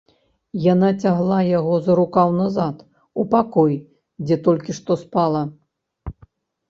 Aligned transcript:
Яна 0.73 0.87
цягла 1.03 1.37
яго 1.57 1.75
за 1.87 1.93
рукаў 1.99 2.27
назад 2.41 2.77
у 3.21 3.27
пакой, 3.37 3.75
дзе 4.25 4.35
толькі 4.49 4.71
што 4.79 4.91
спала. 5.05 5.41